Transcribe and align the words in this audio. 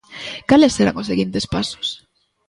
Cales 0.49 0.75
serán 0.77 0.99
os 1.01 1.09
seguintes 1.11 1.45
pasos? 1.53 1.87